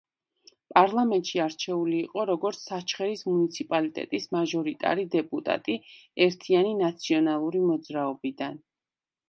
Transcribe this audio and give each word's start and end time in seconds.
პარლამენტში 0.75 1.41
არჩეული 1.43 1.99
იყო 2.05 2.23
როგორც 2.29 2.63
საჩხერის 2.71 3.21
მუნიციპალიტეტის 3.33 4.27
მაჟორიტარი 4.37 5.07
დეპუტატი 5.19 5.79
ერთიანი 6.29 6.75
ნაციონალური 6.83 7.65
მოძრაობიდან. 7.71 8.61